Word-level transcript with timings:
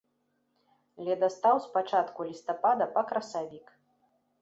Ледастаў 1.09 1.55
з 1.67 1.71
пачатку 1.77 2.19
лістапада 2.31 2.85
па 2.99 3.09
красавік. 3.13 3.67